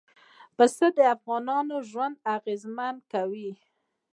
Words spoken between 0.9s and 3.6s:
د افغانانو ژوند اغېزمن کوي.